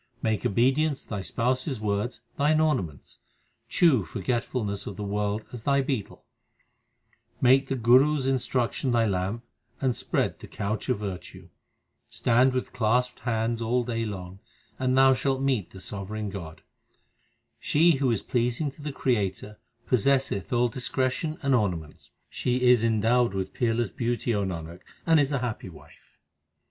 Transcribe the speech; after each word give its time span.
Make 0.23 0.47
obedience 0.47 1.03
to 1.03 1.09
thy 1.09 1.21
Spouse 1.21 1.67
s 1.67 1.79
words 1.79 2.21
thine 2.35 2.59
ornaments; 2.59 3.19
Chew 3.69 4.03
forgetfulness 4.03 4.87
of 4.87 4.95
the 4.95 5.03
world 5.03 5.45
as 5.53 5.61
thy 5.61 5.81
betel; 5.81 6.25
Make 7.39 7.67
the 7.67 7.75
Guru 7.75 8.17
s 8.17 8.25
instruction 8.25 8.91
thy 8.93 9.05
lamp, 9.05 9.43
and 9.79 9.95
spread 9.95 10.39
the 10.39 10.47
couch 10.47 10.89
of 10.89 10.97
virtue. 10.97 11.49
Stand 12.09 12.51
with 12.53 12.73
clasped 12.73 13.19
hands 13.19 13.61
all 13.61 13.83
day 13.83 14.03
long, 14.03 14.39
and 14.79 14.97
thou 14.97 15.13
shalt 15.13 15.39
meet 15.43 15.69
the 15.69 15.79
sovereign 15.79 16.31
God. 16.31 16.63
She 17.59 17.97
who 17.97 18.09
is 18.09 18.23
pleasing 18.23 18.71
to 18.71 18.81
the 18.81 18.91
Creator 18.91 19.59
possesseth 19.85 20.51
all 20.51 20.67
discretion 20.67 21.37
and 21.43 21.53
ornaments; 21.53 22.09
She 22.27 22.63
is 22.71 22.83
endowed 22.83 23.35
with 23.35 23.53
peerless 23.53 23.91
beauty, 23.91 24.33
O 24.33 24.45
Nanak, 24.45 24.79
and 25.05 25.19
is 25.19 25.31
a 25.31 25.37
happy 25.45 25.69
wife. 25.69 26.17